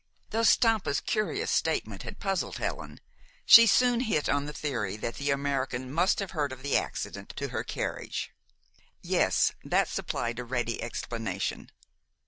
Though 0.31 0.41
Stampa's 0.41 0.99
curious 0.99 1.51
statement 1.51 2.01
had 2.01 2.19
puzzled 2.19 2.57
Helen, 2.57 2.99
she 3.45 3.67
soon 3.67 3.99
hit 3.99 4.27
on 4.27 4.47
the 4.47 4.51
theory 4.51 4.97
that 4.97 5.17
the 5.17 5.29
American 5.29 5.93
must 5.93 6.17
have 6.17 6.31
heard 6.31 6.51
of 6.51 6.63
the 6.63 6.75
accident 6.75 7.33
to 7.35 7.49
her 7.49 7.63
carriage. 7.63 8.31
Yes, 9.03 9.51
that 9.63 9.87
supplied 9.87 10.39
a 10.39 10.43
ready 10.43 10.81
explanation. 10.81 11.69